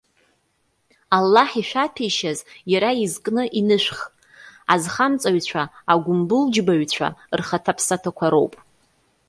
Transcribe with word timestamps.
Аллаҳ 1.17 1.49
ишәаҭәеишьаз, 1.61 2.39
иара 2.71 2.89
изкны 3.03 3.43
инышәх. 3.59 3.99
Азхамҵаҩцәа, 4.73 5.63
агәымбылџьбаҩцәа 5.91 7.07
рхаҭаԥсаҭақәа 7.39 8.27
роуп. 8.33 8.53